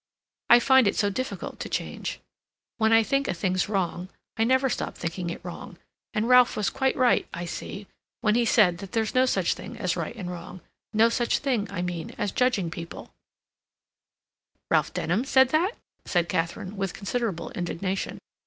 [0.49, 2.19] I find it so difficult to change.
[2.79, 5.77] When I think a thing's wrong I never stop thinking it wrong,
[6.15, 7.85] and Ralph was quite right, I see,
[8.21, 10.61] when he said that there's no such thing as right and wrong;
[10.91, 13.11] no such thing, I mean, as judging people—"
[14.71, 15.73] "Ralph Denham said that?"
[16.05, 18.17] said Katharine, with considerable indignation.